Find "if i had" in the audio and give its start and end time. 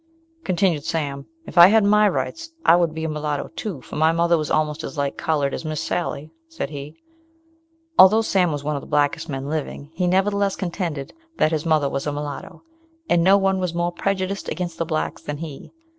1.45-1.83